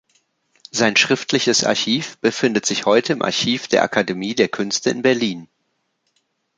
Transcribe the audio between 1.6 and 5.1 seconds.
Archiv befindet sich heute im Archiv der Akademie der Künste in